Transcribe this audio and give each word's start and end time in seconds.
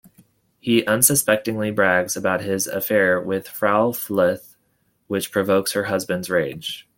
He 0.59 0.83
unsuspectingly 0.87 1.69
brags 1.69 2.17
about 2.17 2.41
his 2.41 2.65
affair 2.65 3.21
with 3.21 3.47
Frau 3.47 3.91
Fluth, 3.91 4.55
which 5.05 5.31
provokes 5.31 5.73
her 5.73 5.83
husband's 5.83 6.27
rage. 6.27 6.89